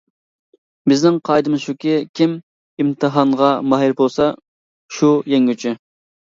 بىزنىڭ 0.91 1.19
قائىدىمىز 1.29 1.65
شۇكى، 1.69 1.93
كىم 2.19 2.33
ئىمتىھانغا 2.85 3.51
ماھىر 3.75 3.95
بولسا، 4.01 4.31
شۇ 4.99 5.13
يەڭگۈچى! 5.35 5.77